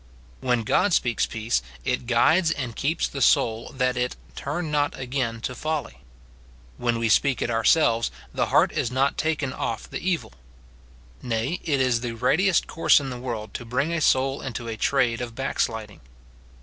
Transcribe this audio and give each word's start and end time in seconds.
When 0.39 0.63
God 0.63 0.93
speaks 0.93 1.27
peace, 1.27 1.61
it 1.85 2.07
guides 2.07 2.49
and 2.49 2.75
keeps 2.75 3.07
the 3.07 3.21
soul 3.21 3.69
that 3.77 3.95
it" 3.95 4.15
turn 4.35 4.71
not 4.71 4.99
again 4.99 5.41
to 5.41 5.53
folly. 5.53 5.93
"f 5.97 6.01
When 6.77 6.97
we 6.97 7.07
speak 7.07 7.39
it 7.39 7.51
ourselves, 7.51 8.09
the 8.33 8.47
heart 8.47 8.71
is 8.71 8.89
not 8.89 9.15
taken 9.15 9.53
off 9.53 9.87
the 9.87 9.99
evil; 9.99 10.33
nay, 11.21 11.59
it 11.63 11.79
is 11.79 12.01
the 12.01 12.13
readiest 12.13 12.65
course 12.65 12.99
in 12.99 13.11
the 13.11 13.19
world 13.19 13.53
to 13.53 13.63
bring 13.63 13.93
a 13.93 14.01
soul 14.01 14.41
into 14.41 14.67
a 14.67 14.75
trade 14.75 15.21
of 15.21 15.35
back 15.35 15.59
sliding. 15.59 16.01